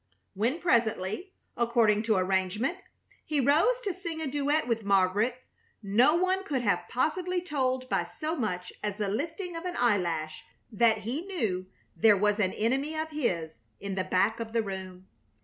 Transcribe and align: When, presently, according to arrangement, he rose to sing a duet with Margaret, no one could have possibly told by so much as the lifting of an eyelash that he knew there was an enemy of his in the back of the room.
When, 0.33 0.59
presently, 0.59 1.31
according 1.55 2.01
to 2.09 2.15
arrangement, 2.15 2.79
he 3.23 3.39
rose 3.39 3.75
to 3.83 3.93
sing 3.93 4.19
a 4.19 4.25
duet 4.25 4.67
with 4.67 4.83
Margaret, 4.83 5.35
no 5.83 6.15
one 6.15 6.43
could 6.43 6.63
have 6.63 6.87
possibly 6.89 7.39
told 7.39 7.87
by 7.87 8.05
so 8.05 8.35
much 8.35 8.73
as 8.81 8.97
the 8.97 9.07
lifting 9.09 9.55
of 9.55 9.63
an 9.63 9.75
eyelash 9.77 10.43
that 10.71 10.97
he 11.01 11.27
knew 11.27 11.67
there 11.95 12.17
was 12.17 12.39
an 12.39 12.53
enemy 12.53 12.97
of 12.97 13.09
his 13.09 13.51
in 13.79 13.93
the 13.93 14.03
back 14.03 14.39
of 14.39 14.53
the 14.53 14.63
room. 14.63 15.05